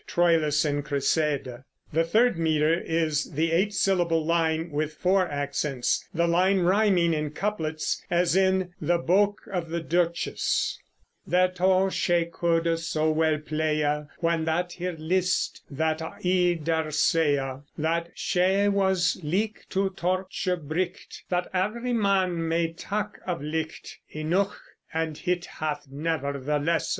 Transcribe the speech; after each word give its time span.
The 0.11 1.63
third 2.03 2.39
meter 2.39 2.73
is 2.73 3.31
the 3.33 3.51
eight 3.51 3.71
syllable 3.71 4.25
line 4.25 4.71
with 4.71 4.95
four 4.95 5.27
accents, 5.27 6.07
the 6.11 6.25
lines 6.25 6.61
riming 6.61 7.13
in 7.13 7.29
couplets, 7.29 8.03
as 8.09 8.35
in 8.35 8.73
the 8.81 8.97
"Boke 8.97 9.41
of 9.53 9.69
the 9.69 9.79
Duchesse": 9.79 10.79
Thereto 11.27 11.91
she 11.91 12.25
coude 12.25 12.79
so 12.79 13.11
wel 13.11 13.37
pleye, 13.37 14.07
Whan 14.21 14.45
that 14.45 14.73
hir 14.73 14.93
liste, 14.97 15.61
that 15.69 16.01
I 16.01 16.55
dar 16.63 16.87
seye 16.89 17.61
That 17.77 18.09
she 18.15 18.67
was 18.69 19.19
lyk 19.23 19.69
to 19.69 19.91
torche 19.91 20.47
bright, 20.63 21.21
That 21.29 21.47
every 21.53 21.93
man 21.93 22.47
may 22.47 22.73
take 22.73 23.19
of 23.27 23.43
light 23.43 23.99
Ynough, 24.11 24.57
and 24.91 25.15
hit 25.19 25.45
hath 25.45 25.85
never 25.91 26.39
the 26.39 26.57
lesse. 26.57 26.89